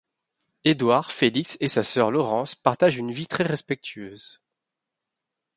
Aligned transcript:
Edouard, 0.65 1.11
Félix 1.11 1.57
et 1.59 1.67
sa 1.67 1.83
sœur 1.83 2.09
Laurence 2.09 2.55
partagent 2.55 2.97
une 2.97 3.11
vie 3.11 3.27
très 3.27 3.43
respectueuse. 3.43 4.41